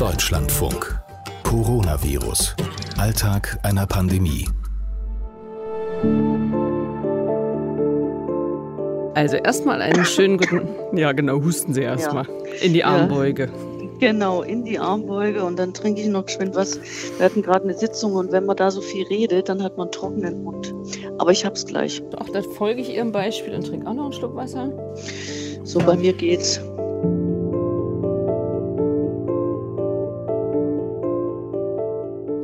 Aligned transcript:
Deutschlandfunk. 0.00 0.98
Coronavirus. 1.42 2.56
Alltag 2.96 3.58
einer 3.62 3.86
Pandemie. 3.86 4.48
Also 9.14 9.36
erstmal 9.36 9.82
einen 9.82 10.06
schönen 10.06 10.38
guten. 10.38 10.96
Ja, 10.96 11.12
genau, 11.12 11.42
husten 11.42 11.74
Sie 11.74 11.82
erstmal. 11.82 12.24
Ja. 12.24 12.62
In 12.62 12.72
die 12.72 12.82
Armbeuge. 12.82 13.50
Ja, 14.00 14.12
genau, 14.12 14.40
in 14.40 14.64
die 14.64 14.78
Armbeuge 14.78 15.44
und 15.44 15.58
dann 15.58 15.74
trinke 15.74 16.00
ich 16.00 16.08
noch 16.08 16.24
geschwind 16.24 16.54
was. 16.54 16.80
Wir 17.18 17.26
hatten 17.26 17.42
gerade 17.42 17.64
eine 17.64 17.74
Sitzung 17.74 18.14
und 18.14 18.32
wenn 18.32 18.46
man 18.46 18.56
da 18.56 18.70
so 18.70 18.80
viel 18.80 19.06
redet, 19.06 19.50
dann 19.50 19.62
hat 19.62 19.76
man 19.76 19.88
einen 19.88 19.92
trockenen 19.92 20.44
Mund. 20.44 20.72
Aber 21.18 21.30
ich 21.30 21.44
hab's 21.44 21.66
gleich. 21.66 22.02
Doch, 22.12 22.30
dann 22.30 22.44
folge 22.44 22.80
ich 22.80 22.94
Ihrem 22.94 23.12
Beispiel 23.12 23.54
und 23.54 23.66
trinke 23.66 23.86
auch 23.86 23.92
noch 23.92 24.04
einen 24.04 24.14
Schluck 24.14 24.34
Wasser. 24.34 24.72
So, 25.62 25.78
bei 25.78 25.94
mir 25.94 26.14
geht's. 26.14 26.58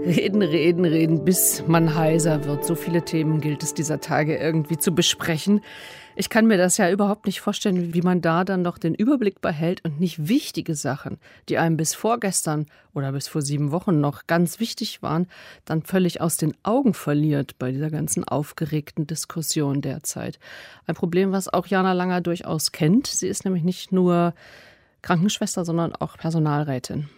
Reden, 0.07 0.41
reden, 0.41 0.85
reden, 0.85 1.25
bis 1.25 1.65
man 1.67 1.97
heiser 1.97 2.45
wird. 2.45 2.65
So 2.65 2.77
viele 2.77 3.05
Themen 3.05 3.41
gilt 3.41 3.65
es 3.65 3.75
dieser 3.75 3.99
Tage 3.99 4.37
irgendwie 4.37 4.79
zu 4.79 4.95
besprechen. 4.95 5.63
Ich 6.15 6.31
kann 6.31 6.47
mir 6.47 6.57
das 6.57 6.77
ja 6.77 6.89
überhaupt 6.93 7.27
nicht 7.27 7.41
vorstellen, 7.41 7.93
wie 7.93 8.03
man 8.03 8.21
da 8.21 8.45
dann 8.45 8.63
noch 8.63 8.79
den 8.79 8.95
Überblick 8.95 9.41
behält 9.41 9.85
und 9.85 9.99
nicht 9.99 10.29
wichtige 10.29 10.77
Sachen, 10.77 11.19
die 11.49 11.59
einem 11.59 11.77
bis 11.77 11.93
vorgestern 11.93 12.67
oder 12.95 13.11
bis 13.11 13.27
vor 13.27 13.43
sieben 13.43 13.73
Wochen 13.73 14.01
noch 14.01 14.29
ganz 14.29 14.61
wichtig 14.61 15.03
waren, 15.03 15.27
dann 15.65 15.83
völlig 15.83 16.21
aus 16.21 16.37
den 16.37 16.55
Augen 16.63 16.95
verliert 16.95 17.59
bei 17.59 17.73
dieser 17.73 17.91
ganzen 17.91 18.23
aufgeregten 18.23 19.09
Diskussion 19.09 19.83
derzeit. 19.83 20.39
Ein 20.87 20.95
Problem, 20.95 21.33
was 21.33 21.53
auch 21.53 21.67
Jana 21.67 21.95
Langer 21.95 22.21
durchaus 22.21 22.71
kennt. 22.71 23.09
Sie 23.09 23.27
ist 23.27 23.45
nämlich 23.45 23.65
nicht 23.65 23.91
nur 23.91 24.35
Krankenschwester, 25.03 25.65
sondern 25.65 25.97
auch 25.97 26.17
Personalrätin 26.17 27.09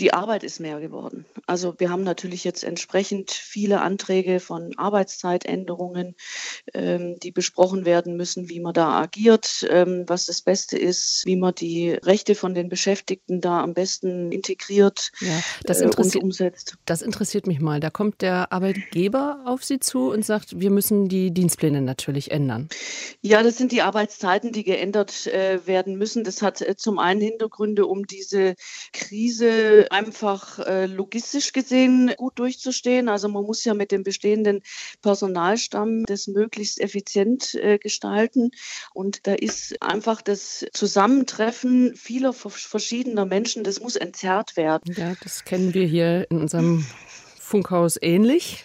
die 0.00 0.14
Arbeit 0.14 0.42
ist 0.42 0.60
mehr 0.60 0.80
geworden. 0.80 1.26
Also 1.46 1.74
wir 1.78 1.90
haben 1.90 2.04
natürlich 2.04 2.42
jetzt 2.42 2.64
entsprechend 2.64 3.30
viele 3.30 3.82
Anträge 3.82 4.40
von 4.40 4.72
Arbeitszeitänderungen, 4.76 6.16
ähm, 6.72 7.18
die 7.20 7.30
besprochen 7.30 7.84
werden 7.84 8.16
müssen, 8.16 8.48
wie 8.48 8.60
man 8.60 8.72
da 8.72 8.98
agiert, 9.00 9.66
ähm, 9.68 10.04
was 10.06 10.26
das 10.26 10.40
Beste 10.40 10.78
ist, 10.78 11.22
wie 11.26 11.36
man 11.36 11.54
die 11.54 11.90
Rechte 11.90 12.34
von 12.34 12.54
den 12.54 12.68
Beschäftigten 12.68 13.40
da 13.40 13.60
am 13.60 13.74
besten 13.74 14.32
integriert 14.32 15.12
ja, 15.20 15.40
das 15.64 15.82
äh, 15.82 15.86
und 15.86 16.16
umsetzt. 16.16 16.76
Das 16.86 17.02
interessiert 17.02 17.46
mich 17.46 17.60
mal. 17.60 17.80
Da 17.80 17.90
kommt 17.90 18.22
der 18.22 18.52
Arbeitgeber 18.52 19.42
auf 19.44 19.64
Sie 19.64 19.80
zu 19.80 20.10
und 20.10 20.24
sagt, 20.24 20.58
wir 20.60 20.70
müssen 20.70 21.08
die 21.08 21.30
Dienstpläne 21.30 21.82
natürlich 21.82 22.30
ändern. 22.30 22.68
Ja, 23.20 23.42
das 23.42 23.58
sind 23.58 23.72
die 23.72 23.82
Arbeitszeiten, 23.82 24.52
die 24.52 24.64
geändert 24.64 25.26
äh, 25.26 25.66
werden 25.66 25.96
müssen. 25.96 26.24
Das 26.24 26.40
hat 26.40 26.62
äh, 26.62 26.76
zum 26.76 26.98
einen 26.98 27.20
Hintergründe, 27.20 27.84
um 27.84 28.06
diese 28.06 28.54
Krise 28.92 29.89
einfach 29.90 30.58
äh, 30.60 30.86
logistisch 30.86 31.52
gesehen 31.52 32.12
gut 32.16 32.38
durchzustehen. 32.38 33.08
Also 33.08 33.28
man 33.28 33.44
muss 33.44 33.64
ja 33.64 33.74
mit 33.74 33.92
dem 33.92 34.02
bestehenden 34.02 34.62
Personalstamm 35.02 36.04
das 36.06 36.26
möglichst 36.26 36.80
effizient 36.80 37.54
äh, 37.54 37.78
gestalten. 37.78 38.50
Und 38.94 39.26
da 39.26 39.34
ist 39.34 39.82
einfach 39.82 40.22
das 40.22 40.66
Zusammentreffen 40.72 41.94
vieler 41.96 42.32
verschiedener 42.32 43.26
Menschen, 43.26 43.64
das 43.64 43.80
muss 43.80 43.96
entzerrt 43.96 44.56
werden. 44.56 44.94
Ja, 44.96 45.14
das 45.22 45.44
kennen 45.44 45.74
wir 45.74 45.86
hier 45.86 46.26
in 46.30 46.40
unserem 46.40 46.86
Funkhaus 47.38 47.98
ähnlich. 48.00 48.64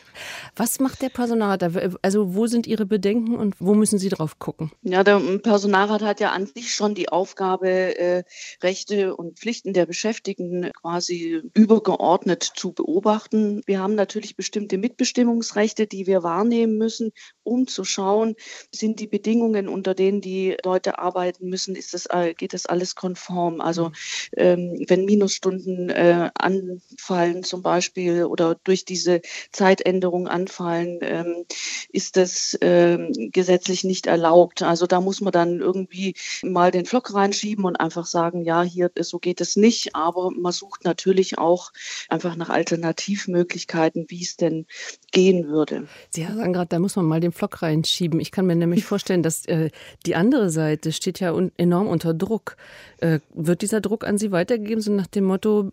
Was 0.56 0.80
macht 0.80 1.02
der 1.02 1.10
Personalrat? 1.10 1.64
Also 2.02 2.36
wo 2.36 2.48
sind 2.48 2.68
Ihre 2.68 2.86
Bedenken 2.86 3.36
und 3.36 3.56
wo 3.60 3.74
müssen 3.74 4.00
Sie 4.00 4.10
drauf 4.10 4.40
gucken? 4.40 4.72
Ja, 4.82 5.04
der 5.04 5.20
Personalrat 5.40 6.02
hat 6.02 6.20
ja 6.20 6.32
an 6.32 6.46
sich 6.46 6.74
schon 6.74 6.96
die 6.96 7.10
Aufgabe, 7.10 7.70
äh, 7.70 8.24
Rechte 8.64 9.16
und 9.16 9.40
Pflichten 9.40 9.74
der 9.74 9.86
Beschäftigten 9.86 10.72
quasi 10.82 11.42
übergeordnet 11.54 12.44
zu 12.44 12.72
beobachten. 12.72 13.62
Wir 13.66 13.80
haben 13.80 13.96
natürlich 13.96 14.36
bestimmte 14.36 14.78
Mitbestimmungsrechte, 14.78 15.88
die 15.88 16.08
wir 16.08 16.24
wahrnehmen 16.24 16.78
müssen, 16.78 17.12
um 17.44 17.68
zu 17.68 17.84
schauen, 17.84 18.36
sind 18.72 19.00
die 19.00 19.08
Bedingungen, 19.08 19.68
unter 19.68 19.94
denen 19.94 20.22
die 20.22 20.58
Leute 20.64 21.00
arbeiten 21.00 21.50
müssen, 21.50 21.76
ist 21.76 21.94
das, 21.94 22.08
geht 22.38 22.54
das 22.54 22.66
alles 22.66 22.96
konform? 22.96 23.62
Also 23.62 23.90
mhm. 23.90 23.94
ähm, 24.38 24.86
wenn 24.88 25.06
Minusstunden 25.06 25.90
äh, 25.90 26.30
anfallen 26.36 27.44
zum 27.44 27.62
Beispiel 27.62 28.26
oder 28.26 28.56
durch 28.64 28.86
diese 28.86 29.22
Zeitänderung 29.52 30.05
Veränderungen 30.06 30.28
anfallen, 30.28 31.00
ähm, 31.02 31.46
ist 31.90 32.18
das 32.18 32.58
ähm, 32.62 33.12
gesetzlich 33.32 33.84
nicht 33.84 34.08
erlaubt. 34.08 34.62
Also 34.62 34.86
da 34.86 35.02
muss 35.02 35.22
man 35.22 35.32
dann 35.32 35.60
irgendwie 35.60 36.16
mal 36.44 36.72
den 36.72 36.86
Flock 36.86 37.14
reinschieben 37.14 37.66
und 37.66 37.76
einfach 37.76 38.06
sagen, 38.06 38.44
ja, 38.44 38.62
hier, 38.62 38.92
so 39.00 39.20
geht 39.20 39.42
es 39.42 39.56
nicht. 39.56 39.96
Aber 39.96 40.32
man 40.32 40.52
sucht 40.52 40.84
natürlich 40.84 41.38
auch 41.38 41.72
einfach 42.10 42.36
nach 42.36 42.50
Alternativmöglichkeiten, 42.50 44.06
wie 44.10 44.22
es 44.22 44.38
denn 44.38 44.66
gehen 45.12 45.48
würde. 45.48 45.88
Sie 46.10 46.24
sagen 46.24 46.54
gerade, 46.54 46.70
da 46.70 46.80
muss 46.80 46.96
man 46.96 47.06
mal 47.06 47.20
den 47.20 47.32
Flock 47.32 47.62
reinschieben. 47.62 48.20
Ich 48.20 48.32
kann 48.32 48.46
mir 48.46 48.56
nämlich 48.56 48.86
vorstellen, 48.86 49.24
dass 49.24 49.46
äh, 49.46 49.70
die 50.06 50.16
andere 50.16 50.50
Seite 50.50 50.92
steht 50.92 51.20
ja 51.20 51.32
un 51.32 51.52
enorm 51.58 51.88
unter 51.88 52.14
Druck. 52.14 52.58
Äh, 53.00 53.20
wird 53.34 53.62
dieser 53.62 53.82
Druck 53.82 54.06
an 54.06 54.18
Sie 54.18 54.32
weitergegeben, 54.32 54.82
so 54.82 54.92
nach 54.92 55.08
dem 55.08 55.26
Motto, 55.26 55.72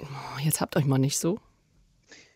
oh, 0.00 0.04
jetzt 0.42 0.60
habt 0.60 0.76
euch 0.76 0.84
mal 0.84 0.98
nicht 0.98 1.18
so? 1.18 1.38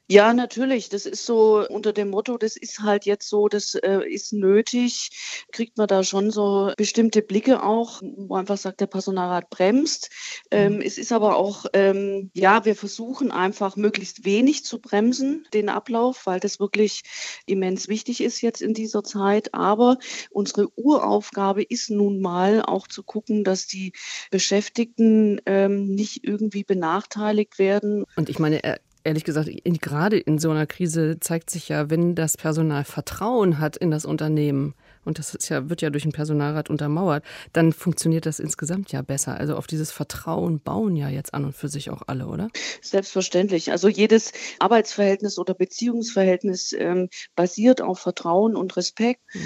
Ja, 0.09 0.35
natürlich. 0.35 0.89
Das 0.89 1.07
ist 1.07 1.25
so 1.25 1.67
unter 1.69 1.93
dem 1.93 2.11
Motto, 2.11 2.37
das 2.37 2.57
ist 2.57 2.81
halt 2.81 3.07
jetzt 3.07 3.29
so, 3.29 3.49
das 3.49 3.75
äh, 3.75 4.01
ist 4.07 4.33
nötig, 4.33 5.11
kriegt 5.53 5.79
man 5.79 5.87
da 5.87 6.03
schon 6.05 6.31
so 6.31 6.73
bestimmte 6.77 7.23
Blicke 7.23 7.63
auch, 7.63 8.03
wo 8.03 8.35
einfach 8.35 8.59
sagt, 8.59 8.81
der 8.81 8.89
Personalrat 8.89 9.49
bremst. 9.49 10.11
Ähm, 10.51 10.77
mhm. 10.77 10.83
Es 10.83 10.99
ist 10.99 11.13
aber 11.13 11.37
auch, 11.37 11.67
ähm, 11.73 12.31
ja, 12.35 12.65
wir 12.65 12.75
versuchen 12.75 13.31
einfach 13.31 13.77
möglichst 13.77 14.25
wenig 14.25 14.65
zu 14.65 14.81
bremsen, 14.81 15.47
den 15.55 15.69
Ablauf, 15.69 16.27
weil 16.27 16.41
das 16.41 16.61
wirklich 16.61 17.03
immens 17.47 17.89
wichtig 17.89 18.23
ist 18.23 18.41
jetzt 18.43 18.61
in 18.61 18.75
dieser 18.75 19.05
Zeit. 19.05 19.55
Aber 19.55 19.99
unsere 20.31 20.69
Uraufgabe 20.77 21.63
ist 21.63 21.91
nun 21.91 22.21
mal 22.21 22.63
auch 22.63 22.89
zu 22.89 23.03
gucken, 23.03 23.45
dass 23.45 23.67
die 23.67 23.93
Beschäftigten 24.31 25.41
ähm, 25.47 25.95
nicht 25.95 26.25
irgendwie 26.25 26.65
benachteiligt 26.65 27.59
werden. 27.59 28.05
Und 28.17 28.29
ich 28.29 28.39
meine, 28.39 28.63
ehrlich 29.05 29.25
gesagt, 29.25 29.51
gerade 29.65 30.19
in 30.19 30.39
so 30.39 30.51
einer 30.51 30.67
Krise 30.67 31.19
zeigt 31.21 31.51
sich 31.51 31.69
ja, 31.69 31.91
wenn 31.91 32.15
das 32.15 32.37
Personal 32.37 32.85
Vertrauen 32.85 33.59
hat 33.59 33.77
in 33.77 33.91
das 33.91 34.05
Unternehmen, 34.05 34.75
und 35.05 35.19
das 35.19 35.35
ist 35.35 35.49
ja, 35.49 35.69
wird 35.69 35.83
ja 35.83 35.91
durch 35.91 36.05
den 36.05 36.13
Personalrat 36.13 36.71
untermauert, 36.71 37.25
dann 37.53 37.73
funktioniert 37.73 38.27
das 38.27 38.39
insgesamt 38.39 38.93
ja 38.93 39.03
besser. 39.03 39.37
Also 39.37 39.57
auf 39.57 39.67
dieses 39.67 39.91
Vertrauen 39.91 40.61
bauen 40.61 40.97
ja 40.97 41.09
jetzt 41.09 41.35
an 41.35 41.45
und 41.45 41.57
für 41.57 41.69
sich 41.69 41.91
auch 41.91 42.03
alle, 42.07 42.27
oder? 42.27 42.49
Selbstverständlich. 42.81 43.73
Also 43.73 43.89
jedes 43.89 44.33
Arbeitsverhältnis 44.59 45.39
oder 45.39 45.55
Beziehungsverhältnis 45.55 46.73
ähm, 46.73 47.09
basiert 47.35 47.83
auf 47.83 47.99
Vertrauen 47.99 48.57
und 48.57 48.77
Respekt. 48.77 49.21
Mhm. 49.35 49.41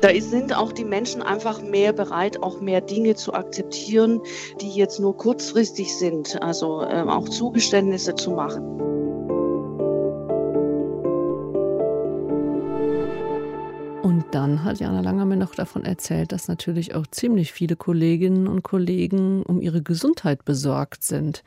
Da 0.00 0.10
sind 0.20 0.56
auch 0.56 0.72
die 0.72 0.84
Menschen 0.84 1.22
einfach 1.22 1.62
mehr 1.62 1.92
bereit, 1.92 2.42
auch 2.42 2.60
mehr 2.60 2.80
Dinge 2.80 3.14
zu 3.14 3.32
akzeptieren, 3.32 4.20
die 4.60 4.70
jetzt 4.70 5.00
nur 5.00 5.16
kurzfristig 5.16 5.96
sind, 5.96 6.42
also 6.42 6.82
äh, 6.82 7.02
auch 7.02 7.28
Zugeständnisse 7.28 8.14
zu 8.14 8.32
machen. 8.32 8.62
Und 14.02 14.24
dann 14.32 14.64
hat 14.64 14.80
Jana 14.80 15.00
Langer 15.00 15.24
mir 15.24 15.36
noch 15.36 15.54
davon 15.54 15.84
erzählt, 15.84 16.32
dass 16.32 16.48
natürlich 16.48 16.94
auch 16.94 17.06
ziemlich 17.06 17.52
viele 17.52 17.76
Kolleginnen 17.76 18.46
und 18.46 18.62
Kollegen 18.62 19.42
um 19.42 19.62
ihre 19.62 19.82
Gesundheit 19.82 20.44
besorgt 20.44 21.04
sind. 21.04 21.42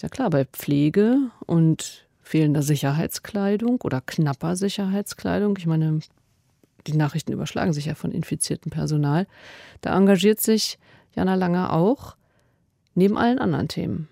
Ja 0.00 0.08
klar, 0.08 0.30
bei 0.30 0.44
Pflege 0.46 1.18
und 1.46 2.06
fehlender 2.22 2.62
Sicherheitskleidung 2.62 3.80
oder 3.82 4.00
knapper 4.00 4.56
Sicherheitskleidung. 4.56 5.56
Ich 5.58 5.66
meine, 5.66 6.00
die 6.86 6.96
Nachrichten 6.96 7.32
überschlagen 7.32 7.72
sich 7.72 7.86
ja 7.86 7.94
von 7.94 8.12
infiziertem 8.12 8.70
Personal. 8.70 9.26
Da 9.80 9.96
engagiert 9.96 10.40
sich 10.40 10.78
Jana 11.14 11.34
Langer 11.34 11.72
auch, 11.72 12.16
neben 12.94 13.16
allen 13.16 13.38
anderen 13.38 13.68
Themen. 13.68 14.08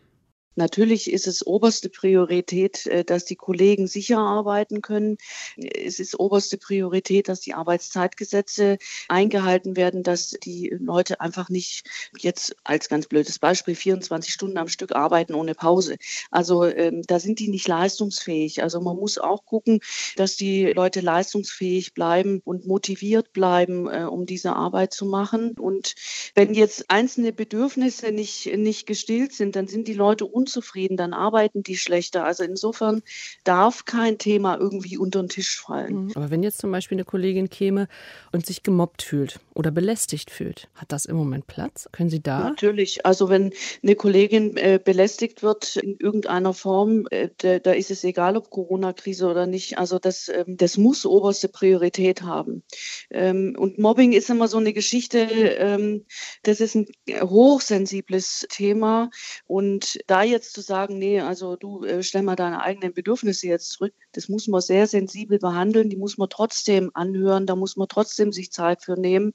Natürlich 0.55 1.11
ist 1.11 1.27
es 1.27 1.47
oberste 1.47 1.89
Priorität, 1.89 2.87
äh, 2.87 3.05
dass 3.05 3.25
die 3.25 3.37
Kollegen 3.37 3.87
sicher 3.87 4.19
arbeiten 4.19 4.83
können. 4.83 5.17
Es 5.57 5.99
ist 5.99 6.19
oberste 6.19 6.59
Priorität, 6.59 7.29
dass 7.29 7.41
die 7.41 7.55
Arbeitszeitgesetze 7.55 8.79
eingehalten 9.09 9.77
werden, 9.77 10.03
dass 10.03 10.31
die 10.31 10.75
Leute 10.79 11.21
einfach 11.21 11.49
nicht 11.49 11.89
jetzt 12.19 12.57
als 12.65 12.89
ganz 12.89 13.07
blödes 13.07 13.39
Beispiel 13.39 13.75
24 13.75 14.33
Stunden 14.33 14.59
am 14.59 14.69
Stück 14.69 14.95
arbeiten 14.95 15.35
ohne 15.35 15.55
Pause. 15.55 15.97
Also 16.31 16.65
ähm, 16.65 17.03
da 17.07 17.19
sind 17.19 17.39
die 17.39 17.49
nicht 17.49 17.69
leistungsfähig. 17.69 18.63
Also 18.63 18.81
man 18.81 18.97
muss 18.97 19.19
auch 19.19 19.45
gucken, 19.45 19.81
dass 20.17 20.37
die 20.37 20.67
Leute 20.67 21.01
leistungsfähig 21.01 21.95
bleiben 21.95 22.41
und 22.45 22.67
motiviert 22.67 23.33
bleiben, 23.33 23.89
äh, 23.89 24.05
um 24.05 24.27
diese 24.27 24.55
Arbeit 24.55 24.93
zu 24.93 25.07
machen. 25.07 25.53
Und 25.59 25.95
wenn 26.35 26.55
jetzt 26.55 26.91
einzelne 26.91 27.33
Bedürfnisse 27.33 28.13
nicht, 28.13 28.47
nicht 28.57 28.87
gestillt 28.87 29.33
sind, 29.33 29.57
dann 29.57 29.69
sind 29.69 29.89
die 29.89 29.95
Leute 29.95 30.27
unzufrieden, 30.43 30.97
dann 30.97 31.13
arbeiten 31.15 31.63
die 31.63 31.77
schlechter. 31.77 32.25
Also 32.25 32.43
insofern 32.43 33.03
darf 33.45 33.85
kein 33.85 34.19
Thema 34.19 34.59
irgendwie 34.59 34.99
unter 34.99 35.23
den 35.23 35.29
Tisch 35.29 35.61
fallen. 35.61 36.07
Mhm. 36.07 36.13
Aber 36.15 36.31
wenn 36.31 36.43
jetzt 36.43 36.59
zum 36.59 36.73
Beispiel 36.73 36.97
eine 36.97 37.05
Kollegin 37.05 37.49
käme 37.49 37.89
und 38.33 38.45
sich 38.45 38.63
gemobbt 38.63 39.03
fühlt 39.03 39.39
oder 39.55 39.71
belästigt 39.71 40.31
fühlt, 40.31 40.69
hat 40.75 40.91
das 40.91 41.05
im 41.05 41.17
Moment 41.17 41.47
Platz? 41.47 41.89
Können 41.93 42.11
Sie 42.11 42.23
da? 42.23 42.41
Natürlich. 42.41 43.07
Also 43.07 43.29
wenn 43.29 43.53
eine 43.83 43.95
Kollegin 43.95 44.57
äh, 44.57 44.81
belästigt 44.85 45.43
wird 45.43 45.77
in 45.77 45.97
irgendeiner 45.97 46.55
Form, 46.55 47.07
äh, 47.11 47.29
da, 47.39 47.61
da, 47.61 47.73
ist 47.73 47.91
es 47.91 48.03
egal, 48.03 48.37
ob 48.37 48.51
Corona-Krise 48.51 49.27
oder 49.27 49.47
nicht. 49.47 49.79
Also 49.79 49.99
das, 49.99 50.29
äh, 50.29 50.45
das 50.49 50.77
muss 50.77 51.07
oberste 51.07 51.49
Priorität 51.49 52.23
haben. 52.23 52.65
Ähm, 53.11 53.55
und 53.57 53.79
Mobbing 53.79 54.13
ist 54.13 54.29
immer 54.29 54.49
so 54.49 54.59
eine 54.59 54.73
Geschichte, 54.73 55.19
ähm, 55.19 56.05
das 56.43 56.61
ist 56.61 56.75
ein 56.75 56.87
hochsensibles 57.21 58.47
Thema. 58.51 59.11
Und 59.47 59.99
da 60.07 60.25
jetzt 60.33 60.55
zu 60.55 60.61
sagen, 60.61 60.99
nee, 60.99 61.21
also 61.21 61.57
du 61.57 61.85
äh, 61.85 62.03
stell 62.03 62.23
mal 62.23 62.37
deine 62.37 62.63
eigenen 62.63 62.93
Bedürfnisse 62.93 63.47
jetzt 63.47 63.71
zurück, 63.71 63.95
das 64.13 64.29
muss 64.29 64.49
man 64.49 64.61
sehr 64.61 64.87
sensibel 64.87 65.39
behandeln, 65.39 65.91
die 65.91 65.97
muss 65.97 66.19
man 66.19 66.29
trotzdem 66.29 66.91
anhören, 66.95 67.47
da 67.47 67.55
muss 67.55 67.77
man 67.77 67.89
trotzdem 67.89 68.33
sich 68.33 68.51
Zeit 68.51 68.83
für 68.83 68.99
nehmen. 68.99 69.33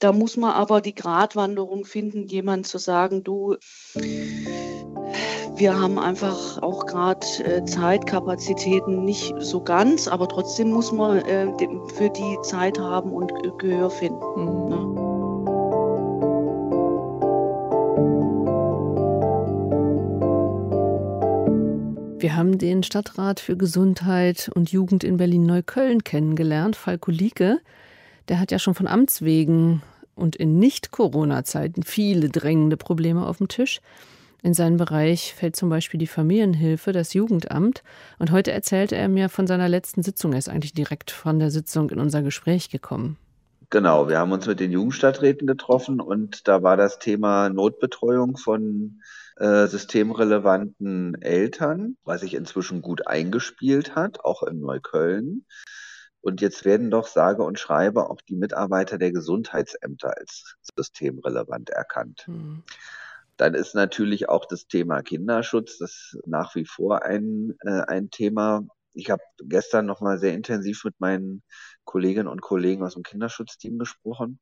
Da 0.00 0.12
muss 0.12 0.36
man 0.36 0.52
aber 0.52 0.80
die 0.80 0.94
Gratwanderung 0.94 1.84
finden, 1.84 2.26
jemand 2.26 2.66
zu 2.66 2.78
sagen, 2.78 3.22
du, 3.22 3.56
wir 5.56 5.80
haben 5.80 5.98
einfach 5.98 6.62
auch 6.62 6.86
gerade 6.86 7.26
äh, 7.44 7.64
Zeitkapazitäten 7.64 9.04
nicht 9.04 9.34
so 9.38 9.62
ganz, 9.62 10.08
aber 10.08 10.28
trotzdem 10.28 10.70
muss 10.70 10.92
man 10.92 11.18
äh, 11.18 11.46
für 11.94 12.10
die 12.10 12.38
Zeit 12.42 12.78
haben 12.78 13.12
und 13.12 13.32
Gehör 13.58 13.90
finden. 13.90 14.18
Mhm. 14.36 14.68
Ne? 14.68 15.07
Wir 22.20 22.34
haben 22.34 22.58
den 22.58 22.82
Stadtrat 22.82 23.38
für 23.38 23.56
Gesundheit 23.56 24.50
und 24.52 24.72
Jugend 24.72 25.04
in 25.04 25.18
Berlin-Neukölln 25.18 26.02
kennengelernt, 26.02 26.74
Falko 26.74 27.12
Lieke. 27.12 27.60
Der 28.28 28.40
hat 28.40 28.50
ja 28.50 28.58
schon 28.58 28.74
von 28.74 28.88
Amts 28.88 29.22
wegen 29.22 29.82
und 30.16 30.34
in 30.34 30.58
Nicht-Corona-Zeiten 30.58 31.84
viele 31.84 32.28
drängende 32.28 32.76
Probleme 32.76 33.24
auf 33.24 33.38
dem 33.38 33.46
Tisch. 33.46 33.80
In 34.42 34.52
seinen 34.52 34.78
Bereich 34.78 35.32
fällt 35.32 35.54
zum 35.54 35.68
Beispiel 35.68 35.98
die 35.98 36.08
Familienhilfe, 36.08 36.90
das 36.90 37.14
Jugendamt. 37.14 37.84
Und 38.18 38.32
heute 38.32 38.50
erzählte 38.50 38.96
er 38.96 39.08
mir 39.08 39.28
von 39.28 39.46
seiner 39.46 39.68
letzten 39.68 40.02
Sitzung. 40.02 40.32
Er 40.32 40.40
ist 40.40 40.48
eigentlich 40.48 40.74
direkt 40.74 41.12
von 41.12 41.38
der 41.38 41.52
Sitzung 41.52 41.88
in 41.90 42.00
unser 42.00 42.22
Gespräch 42.22 42.68
gekommen. 42.68 43.16
Genau, 43.70 44.08
wir 44.08 44.18
haben 44.18 44.32
uns 44.32 44.46
mit 44.46 44.58
den 44.58 44.72
Jugendstadträten 44.72 45.46
getroffen 45.46 46.00
und 46.00 46.48
da 46.48 46.64
war 46.64 46.76
das 46.76 46.98
Thema 46.98 47.48
Notbetreuung 47.48 48.38
von 48.38 49.02
äh, 49.38 49.68
systemrelevanten 49.68 51.20
Eltern, 51.22 51.96
was 52.04 52.22
sich 52.22 52.34
inzwischen 52.34 52.82
gut 52.82 53.06
eingespielt 53.06 53.94
hat, 53.94 54.24
auch 54.24 54.42
in 54.42 54.60
Neukölln. 54.60 55.46
Und 56.20 56.40
jetzt 56.40 56.64
werden 56.64 56.90
doch 56.90 57.06
sage 57.06 57.44
und 57.44 57.58
schreibe 57.58 58.10
auch 58.10 58.20
die 58.20 58.34
Mitarbeiter 58.34 58.98
der 58.98 59.12
Gesundheitsämter 59.12 60.16
als 60.16 60.56
systemrelevant 60.76 61.70
erkannt. 61.70 62.24
Mhm. 62.26 62.64
Dann 63.36 63.54
ist 63.54 63.76
natürlich 63.76 64.28
auch 64.28 64.44
das 64.44 64.66
Thema 64.66 65.02
Kinderschutz, 65.02 65.78
das 65.78 66.18
nach 66.26 66.56
wie 66.56 66.64
vor 66.64 67.04
ein, 67.04 67.54
äh, 67.60 67.82
ein 67.86 68.10
Thema. 68.10 68.62
Ich 68.92 69.10
habe 69.10 69.22
gestern 69.38 69.86
noch 69.86 70.00
mal 70.00 70.18
sehr 70.18 70.34
intensiv 70.34 70.82
mit 70.82 70.98
meinen 70.98 71.44
Kolleginnen 71.84 72.26
und 72.26 72.42
Kollegen 72.42 72.82
aus 72.82 72.94
dem 72.94 73.04
Kinderschutzteam 73.04 73.78
gesprochen. 73.78 74.40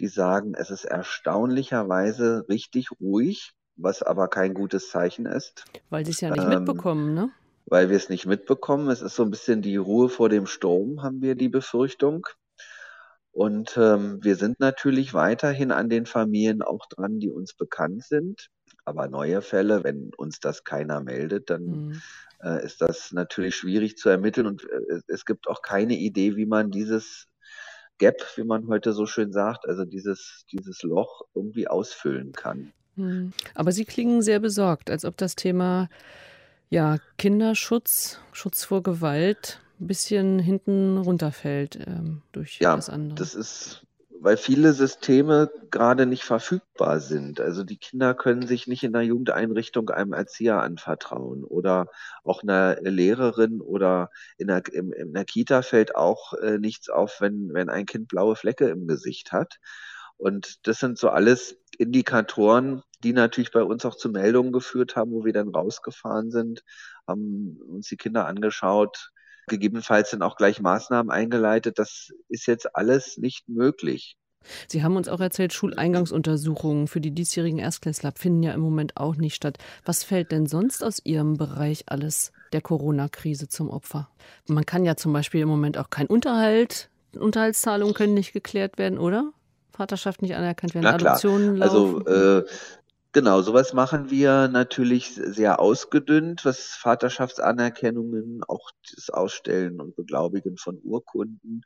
Die 0.00 0.08
sagen, 0.08 0.54
es 0.54 0.70
ist 0.70 0.84
erstaunlicherweise 0.84 2.44
richtig 2.48 2.90
ruhig 3.00 3.55
was 3.76 4.02
aber 4.02 4.28
kein 4.28 4.54
gutes 4.54 4.90
Zeichen 4.90 5.26
ist. 5.26 5.64
Weil 5.90 6.04
sie 6.04 6.12
es 6.12 6.20
ja 6.20 6.30
nicht 6.30 6.42
ähm, 6.42 6.48
mitbekommen, 6.48 7.14
ne? 7.14 7.30
Weil 7.66 7.90
wir 7.90 7.96
es 7.96 8.08
nicht 8.08 8.26
mitbekommen. 8.26 8.88
Es 8.90 9.02
ist 9.02 9.16
so 9.16 9.24
ein 9.24 9.30
bisschen 9.30 9.62
die 9.62 9.76
Ruhe 9.76 10.08
vor 10.08 10.28
dem 10.28 10.46
Sturm, 10.46 11.02
haben 11.02 11.20
wir 11.20 11.34
die 11.34 11.48
Befürchtung. 11.48 12.26
Und 13.32 13.76
ähm, 13.76 14.18
wir 14.22 14.36
sind 14.36 14.60
natürlich 14.60 15.12
weiterhin 15.12 15.70
an 15.70 15.90
den 15.90 16.06
Familien 16.06 16.62
auch 16.62 16.86
dran, 16.86 17.18
die 17.18 17.30
uns 17.30 17.54
bekannt 17.54 18.04
sind. 18.04 18.48
Aber 18.84 19.08
neue 19.08 19.42
Fälle, 19.42 19.84
wenn 19.84 20.10
uns 20.16 20.40
das 20.40 20.64
keiner 20.64 21.00
meldet, 21.00 21.50
dann 21.50 21.64
mhm. 21.64 22.02
äh, 22.42 22.64
ist 22.64 22.80
das 22.80 23.12
natürlich 23.12 23.56
schwierig 23.56 23.98
zu 23.98 24.08
ermitteln. 24.08 24.46
Und 24.46 24.64
äh, 24.64 25.00
es 25.08 25.24
gibt 25.24 25.48
auch 25.48 25.60
keine 25.60 25.94
Idee, 25.94 26.36
wie 26.36 26.46
man 26.46 26.70
dieses 26.70 27.26
Gap, 27.98 28.22
wie 28.36 28.44
man 28.44 28.68
heute 28.68 28.92
so 28.92 29.06
schön 29.06 29.32
sagt, 29.32 29.66
also 29.68 29.84
dieses, 29.84 30.44
dieses 30.52 30.82
Loch 30.82 31.22
irgendwie 31.34 31.68
ausfüllen 31.68 32.32
kann. 32.32 32.72
Hm. 32.96 33.32
Aber 33.54 33.72
Sie 33.72 33.84
klingen 33.84 34.22
sehr 34.22 34.40
besorgt, 34.40 34.90
als 34.90 35.04
ob 35.04 35.16
das 35.16 35.36
Thema 35.36 35.88
ja, 36.68 36.98
Kinderschutz, 37.18 38.20
Schutz 38.32 38.64
vor 38.64 38.82
Gewalt 38.82 39.60
ein 39.80 39.86
bisschen 39.86 40.38
hinten 40.38 40.98
runterfällt 40.98 41.78
ähm, 41.86 42.22
durch 42.32 42.58
ja, 42.60 42.74
das 42.74 42.88
andere. 42.88 43.18
Das 43.18 43.34
ist, 43.34 43.86
weil 44.20 44.36
viele 44.36 44.72
Systeme 44.72 45.50
gerade 45.70 46.06
nicht 46.06 46.24
verfügbar 46.24 47.00
sind. 47.00 47.40
Also 47.40 47.62
die 47.62 47.76
Kinder 47.76 48.14
können 48.14 48.46
sich 48.46 48.66
nicht 48.66 48.82
in 48.82 48.94
einer 48.94 49.04
Jugendeinrichtung 49.04 49.90
einem 49.90 50.12
Erzieher 50.12 50.60
anvertrauen 50.62 51.44
oder 51.44 51.88
auch 52.24 52.42
einer 52.42 52.80
Lehrerin 52.80 53.60
oder 53.60 54.10
in 54.38 54.48
der, 54.48 54.62
in, 54.72 54.92
in 54.92 55.12
der 55.12 55.24
Kita 55.24 55.62
fällt 55.62 55.94
auch 55.94 56.32
äh, 56.34 56.58
nichts 56.58 56.88
auf, 56.88 57.20
wenn, 57.20 57.52
wenn 57.52 57.68
ein 57.68 57.86
Kind 57.86 58.08
blaue 58.08 58.36
Flecke 58.36 58.68
im 58.68 58.86
Gesicht 58.86 59.32
hat. 59.32 59.58
Und 60.18 60.66
das 60.66 60.78
sind 60.78 60.98
so 60.98 61.10
alles 61.10 61.56
Indikatoren, 61.78 62.82
die 63.02 63.12
natürlich 63.12 63.50
bei 63.50 63.62
uns 63.62 63.84
auch 63.84 63.96
zu 63.96 64.08
Meldungen 64.08 64.52
geführt 64.52 64.96
haben, 64.96 65.12
wo 65.12 65.24
wir 65.24 65.32
dann 65.32 65.48
rausgefahren 65.48 66.30
sind, 66.30 66.62
haben 67.06 67.58
uns 67.68 67.88
die 67.88 67.96
Kinder 67.96 68.26
angeschaut, 68.26 69.10
gegebenenfalls 69.46 70.10
dann 70.10 70.22
auch 70.22 70.36
gleich 70.36 70.60
Maßnahmen 70.60 71.10
eingeleitet. 71.10 71.78
Das 71.78 72.10
ist 72.28 72.46
jetzt 72.46 72.74
alles 72.74 73.18
nicht 73.18 73.48
möglich. 73.48 74.16
Sie 74.68 74.82
haben 74.82 74.96
uns 74.96 75.08
auch 75.08 75.20
erzählt, 75.20 75.52
Schuleingangsuntersuchungen 75.52 76.86
für 76.86 77.00
die 77.00 77.10
diesjährigen 77.10 77.58
Erstklässler 77.58 78.12
finden 78.12 78.44
ja 78.44 78.52
im 78.52 78.60
Moment 78.60 78.96
auch 78.96 79.16
nicht 79.16 79.34
statt. 79.34 79.58
Was 79.84 80.04
fällt 80.04 80.32
denn 80.32 80.46
sonst 80.46 80.84
aus 80.84 81.00
Ihrem 81.04 81.36
Bereich 81.36 81.84
alles 81.88 82.32
der 82.52 82.60
Corona-Krise 82.60 83.48
zum 83.48 83.70
Opfer? 83.70 84.08
Man 84.46 84.64
kann 84.64 84.84
ja 84.84 84.96
zum 84.96 85.12
Beispiel 85.12 85.40
im 85.40 85.48
Moment 85.48 85.78
auch 85.78 85.90
kein 85.90 86.06
Unterhalt, 86.06 86.90
Unterhaltszahlungen 87.18 87.94
können 87.94 88.14
nicht 88.14 88.32
geklärt 88.32 88.78
werden, 88.78 88.98
oder? 88.98 89.32
Vaterschaft 89.76 90.22
nicht 90.22 90.34
anerkannt 90.34 90.74
werden, 90.74 90.84
Na 90.84 90.96
klar. 90.96 91.12
Adoptionen 91.12 91.62
also, 91.62 91.98
laufen. 91.98 92.08
Also 92.08 92.38
äh, 92.38 92.44
genau, 93.12 93.42
sowas 93.42 93.72
machen 93.72 94.10
wir 94.10 94.48
natürlich 94.48 95.14
sehr 95.14 95.60
ausgedünnt, 95.60 96.44
was 96.44 96.76
Vaterschaftsanerkennungen, 96.80 98.42
auch 98.46 98.70
das 98.94 99.10
Ausstellen 99.10 99.80
und 99.80 99.96
Beglaubigen 99.96 100.56
von 100.56 100.78
Urkunden 100.82 101.62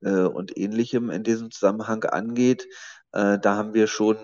äh, 0.00 0.10
und 0.10 0.56
ähnlichem 0.56 1.10
in 1.10 1.22
diesem 1.22 1.50
Zusammenhang 1.50 2.04
angeht. 2.04 2.66
Äh, 3.12 3.38
da 3.38 3.56
haben 3.56 3.74
wir 3.74 3.86
schon 3.86 4.16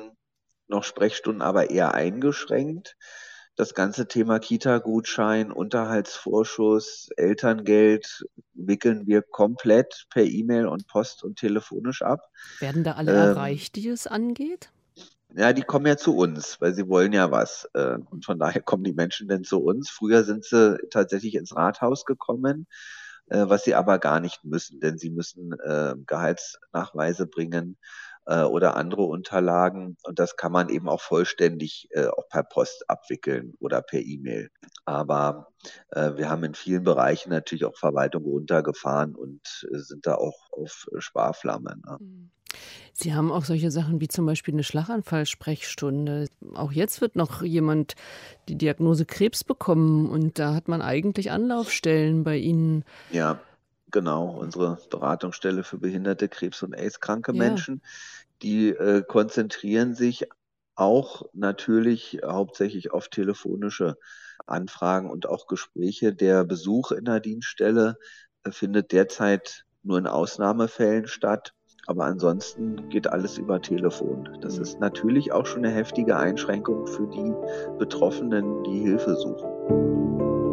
noch 0.69 0.85
Sprechstunden, 0.85 1.43
aber 1.43 1.71
eher 1.71 1.95
eingeschränkt. 1.95 2.97
Das 3.57 3.73
ganze 3.73 4.07
Thema 4.07 4.39
Kita-Gutschein, 4.39 5.51
Unterhaltsvorschuss, 5.51 7.09
Elterngeld 7.17 8.27
wickeln 8.53 9.07
wir 9.07 9.23
komplett 9.23 10.07
per 10.11 10.25
E-Mail 10.25 10.67
und 10.67 10.87
Post 10.89 11.25
und 11.25 11.39
telefonisch 11.39 12.03
ab. 12.03 12.21
Werden 12.61 12.85
da 12.85 12.93
alle 12.93 13.13
ähm, 13.13 13.17
erreicht, 13.17 13.77
die 13.77 13.89
es 13.89 14.07
angeht? 14.07 14.71
Ja, 15.35 15.55
die 15.55 15.63
kommen 15.63 15.87
ja 15.87 15.97
zu 15.97 16.15
uns, 16.17 16.61
weil 16.61 16.75
sie 16.75 16.87
wollen 16.87 17.15
ja 17.15 17.31
was. 17.31 17.67
Äh, 17.73 17.97
und 18.11 18.27
von 18.27 18.39
daher 18.39 18.61
kommen 18.61 18.85
die 18.85 18.93
Menschen 18.93 19.27
denn 19.27 19.43
zu 19.43 19.63
uns. 19.63 19.89
Früher 19.89 20.23
sind 20.25 20.45
sie 20.45 20.79
tatsächlich 20.91 21.35
ins 21.35 21.57
Rathaus 21.57 22.05
gekommen, 22.05 22.67
äh, 23.29 23.45
was 23.49 23.65
sie 23.65 23.75
aber 23.75 23.99
gar 23.99 24.21
nicht 24.21 24.45
müssen, 24.45 24.81
denn 24.81 24.99
sie 24.99 25.11
müssen 25.11 25.55
äh, 25.65 25.95
Gehaltsnachweise 26.07 27.27
bringen 27.27 27.79
äh, 28.27 28.43
oder 28.43 28.77
andere 28.77 29.03
Unterlagen. 29.03 29.97
Und 30.05 30.19
das 30.19 30.37
kann 30.37 30.53
man 30.53 30.69
eben 30.69 30.89
auch 30.89 31.01
vollständig 31.01 31.89
äh, 31.91 32.07
auch 32.07 32.29
per 32.29 32.43
Post 32.43 32.89
abwickeln 32.89 33.55
oder 33.59 33.83
per 33.83 34.01
E-Mail. 34.01 34.51
Aber 34.85 35.49
äh, 35.91 36.13
wir 36.17 36.29
haben 36.29 36.45
in 36.45 36.55
vielen 36.55 36.85
Bereichen 36.85 37.31
natürlich 37.31 37.65
auch 37.65 37.77
Verwaltung 37.77 38.25
runtergefahren 38.25 39.15
und 39.15 39.67
äh, 39.73 39.79
sind 39.79 40.07
da 40.07 40.17
auch 40.17 40.51
auf 40.53 40.87
Sparflamme. 40.99 41.77
Ne? 41.85 41.97
Mhm. 42.01 42.31
Sie 42.93 43.15
haben 43.15 43.31
auch 43.31 43.45
solche 43.45 43.71
Sachen 43.71 44.01
wie 44.01 44.09
zum 44.09 44.25
Beispiel 44.25 44.55
eine 44.55 44.63
Schlaganfallsprechstunde. 44.63 46.29
Auch 46.55 46.73
jetzt 46.73 47.01
wird 47.03 47.15
noch 47.15 47.43
jemand 47.43 47.95
die 48.49 48.57
Diagnose 48.57 49.05
Krebs 49.05 49.45
bekommen 49.45 50.09
und 50.09 50.39
da 50.39 50.55
hat 50.55 50.69
man 50.69 50.81
eigentlich 50.81 51.31
Anlaufstellen 51.31 52.25
bei 52.25 52.39
Ihnen. 52.39 52.85
Ja, 53.11 53.41
genau. 53.91 54.37
Unsere 54.39 54.79
Beratungsstelle 54.91 55.65
für 55.65 55.79
behinderte, 55.79 56.29
Krebs- 56.29 56.63
und 56.63 56.75
AIDS-kranke 56.75 57.33
ja. 57.33 57.39
Menschen 57.39 57.83
die 58.43 58.71
äh, 58.71 59.03
konzentrieren 59.03 59.95
sich 59.95 60.29
auch 60.75 61.23
natürlich 61.33 62.21
hauptsächlich 62.25 62.93
auf 62.93 63.09
telefonische 63.09 63.97
Anfragen 64.47 65.11
und 65.11 65.27
auch 65.27 65.47
Gespräche. 65.47 66.13
Der 66.13 66.45
Besuch 66.45 66.93
in 66.93 67.07
der 67.07 67.21
Dienststelle 67.21 67.97
äh, 68.45 68.51
findet 68.51 68.93
derzeit 68.93 69.65
nur 69.83 69.99
in 69.99 70.07
Ausnahmefällen 70.07 71.07
statt. 71.07 71.53
Aber 71.87 72.05
ansonsten 72.05 72.89
geht 72.89 73.07
alles 73.07 73.39
über 73.39 73.63
Telefon. 73.63 74.39
Das 74.41 74.59
ist 74.59 74.81
natürlich 74.81 75.31
auch 75.31 75.47
schon 75.47 75.65
eine 75.65 75.73
heftige 75.73 76.17
Einschränkung 76.17 76.87
für 76.89 77.07
die 77.07 77.33
Betroffenen, 77.79 78.65
die 78.65 78.81
Hilfe 78.81 79.15
suchen. 79.15 80.46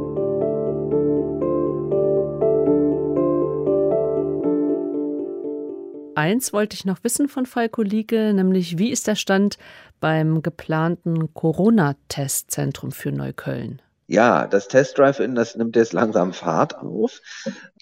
Eins 6.15 6.53
wollte 6.53 6.75
ich 6.75 6.85
noch 6.85 7.03
wissen 7.03 7.27
von 7.27 7.45
Falko 7.45 7.81
Lieke, 7.81 8.33
nämlich 8.33 8.77
wie 8.77 8.91
ist 8.91 9.07
der 9.07 9.15
Stand 9.15 9.57
beim 9.99 10.41
geplanten 10.41 11.33
Corona-Testzentrum 11.33 12.91
für 12.91 13.11
Neukölln? 13.11 13.81
Ja, 14.05 14.47
das 14.47 14.67
Test 14.67 14.97
Drive-In, 14.97 15.33
das 15.33 15.55
nimmt 15.55 15.75
jetzt 15.75 15.93
langsam 15.93 16.33
Fahrt 16.33 16.75
auf. 16.75 17.21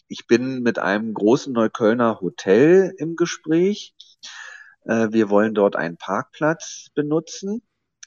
Ich 0.08 0.28
bin 0.28 0.62
mit 0.62 0.80
einem 0.80 1.14
großen 1.14 1.52
Neuköllner 1.52 2.22
Hotel 2.22 2.94
im 2.98 3.16
Gespräch. 3.16 3.96
Äh, 4.86 5.10
wir 5.12 5.30
wollen 5.30 5.54
dort 5.54 5.76
einen 5.76 5.98
Parkplatz 5.98 6.88
benutzen, 6.94 7.62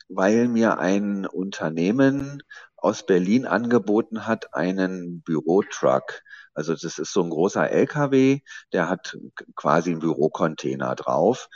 weil 0.09 0.49
mir 0.49 0.78
ein 0.78 1.26
Unternehmen 1.26 2.43
aus 2.76 3.04
Berlin 3.04 3.47
angeboten 3.47 4.26
hat, 4.26 4.54
einen 4.54 5.23
Bürotruck. 5.23 6.23
Also 6.55 6.75
das 6.75 6.99
ist 6.99 7.13
so 7.13 7.23
ein 7.23 7.31
großer 7.31 7.71
LKW, 7.71 8.41
der 8.73 8.89
hat 8.89 9.17
quasi 9.57 9.91
einen 9.91 10.01
Bürocontainer 10.01 10.95
drauf, 10.95 11.49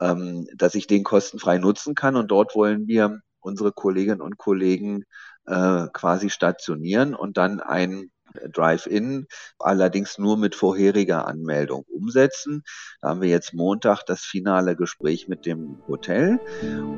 ähm, 0.00 0.48
dass 0.54 0.74
ich 0.74 0.86
den 0.86 1.04
kostenfrei 1.04 1.58
nutzen 1.58 1.94
kann. 1.94 2.16
Und 2.16 2.30
dort 2.30 2.54
wollen 2.54 2.86
wir 2.86 3.20
unsere 3.40 3.72
Kolleginnen 3.72 4.20
und 4.20 4.38
Kollegen 4.38 5.04
äh, 5.46 5.86
quasi 5.92 6.30
stationieren 6.30 7.14
und 7.14 7.36
dann 7.36 7.60
ein 7.60 8.10
Drive-In, 8.52 9.26
allerdings 9.58 10.18
nur 10.18 10.36
mit 10.36 10.54
vorheriger 10.54 11.26
Anmeldung 11.26 11.84
umsetzen. 11.92 12.62
Da 13.00 13.08
haben 13.08 13.20
wir 13.20 13.28
jetzt 13.28 13.54
Montag 13.54 14.04
das 14.04 14.20
finale 14.20 14.76
Gespräch 14.76 15.28
mit 15.28 15.46
dem 15.46 15.78
Hotel 15.88 16.40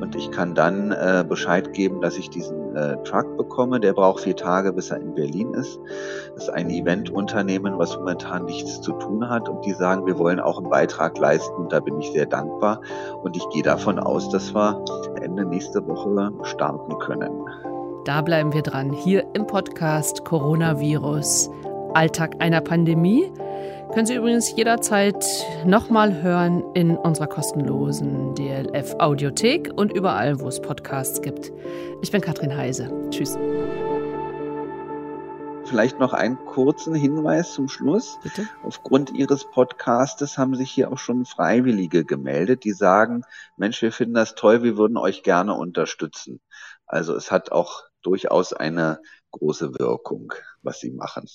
und 0.01 0.15
ich 0.15 0.31
kann 0.31 0.55
dann 0.55 0.91
äh, 0.91 1.25
Bescheid 1.27 1.73
geben, 1.73 2.01
dass 2.01 2.17
ich 2.17 2.29
diesen 2.29 2.75
äh, 2.75 3.01
Truck 3.03 3.37
bekomme. 3.37 3.79
Der 3.79 3.93
braucht 3.93 4.23
vier 4.23 4.35
Tage, 4.35 4.73
bis 4.73 4.91
er 4.91 4.99
in 4.99 5.15
Berlin 5.15 5.53
ist. 5.53 5.79
Das 6.35 6.43
ist 6.43 6.49
ein 6.49 6.69
Eventunternehmen, 6.69 7.77
was 7.77 7.95
momentan 7.95 8.45
nichts 8.45 8.81
zu 8.81 8.93
tun 8.93 9.29
hat 9.29 9.49
und 9.49 9.65
die 9.65 9.73
sagen, 9.73 10.05
wir 10.05 10.17
wollen 10.17 10.39
auch 10.39 10.59
einen 10.59 10.69
Beitrag 10.69 11.17
leisten 11.17 11.55
und 11.55 11.71
da 11.71 11.79
bin 11.79 11.99
ich 11.99 12.11
sehr 12.11 12.25
dankbar 12.25 12.81
und 13.23 13.35
ich 13.35 13.47
gehe 13.49 13.63
davon 13.63 13.99
aus, 13.99 14.29
dass 14.29 14.53
wir 14.53 14.83
Ende 15.21 15.45
nächste 15.45 15.85
Woche 15.87 16.31
starten 16.43 16.97
können. 16.99 17.31
Da 18.09 18.21
bleiben 18.21 18.53
wir 18.53 18.63
dran. 18.63 18.91
Hier 18.91 19.23
im 19.35 19.45
Podcast 19.45 20.25
Coronavirus, 20.25 21.47
Alltag 21.93 22.37
einer 22.39 22.59
Pandemie. 22.59 23.31
Können 23.93 24.07
Sie 24.07 24.15
übrigens 24.15 24.51
jederzeit 24.55 25.23
nochmal 25.63 26.23
hören 26.23 26.63
in 26.73 26.97
unserer 26.97 27.27
kostenlosen 27.27 28.33
DLF 28.33 28.95
Audiothek 28.97 29.71
und 29.75 29.93
überall, 29.93 30.39
wo 30.39 30.47
es 30.47 30.59
Podcasts 30.59 31.21
gibt. 31.21 31.51
Ich 32.01 32.09
bin 32.11 32.21
Katrin 32.21 32.57
Heise. 32.57 32.91
Tschüss. 33.11 33.37
Vielleicht 35.65 35.99
noch 35.99 36.13
einen 36.13 36.43
kurzen 36.47 36.95
Hinweis 36.95 37.53
zum 37.53 37.69
Schluss. 37.69 38.17
Bitte? 38.23 38.47
Aufgrund 38.63 39.11
Ihres 39.11 39.45
Podcastes 39.45 40.39
haben 40.39 40.55
sich 40.55 40.71
hier 40.71 40.91
auch 40.91 40.97
schon 40.97 41.25
Freiwillige 41.25 42.05
gemeldet, 42.05 42.63
die 42.63 42.71
sagen, 42.71 43.21
Mensch, 43.55 43.79
wir 43.83 43.91
finden 43.91 44.15
das 44.15 44.33
toll, 44.33 44.63
wir 44.63 44.77
würden 44.77 44.97
euch 44.97 45.21
gerne 45.21 45.53
unterstützen. 45.53 46.41
Also 46.87 47.15
es 47.15 47.29
hat 47.29 47.51
auch 47.51 47.88
durchaus 48.03 48.53
eine 48.53 49.01
große 49.31 49.77
Wirkung, 49.79 50.33
was 50.61 50.79
sie 50.79 50.91
machen. 50.91 51.27